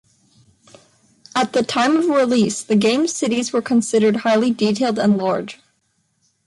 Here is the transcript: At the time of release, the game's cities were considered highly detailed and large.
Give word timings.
At 1.35 1.53
the 1.53 1.61
time 1.61 1.95
of 1.95 2.07
release, 2.07 2.63
the 2.63 2.75
game's 2.75 3.15
cities 3.15 3.53
were 3.53 3.61
considered 3.61 4.15
highly 4.15 4.49
detailed 4.49 4.97
and 4.97 5.15
large. 5.15 5.59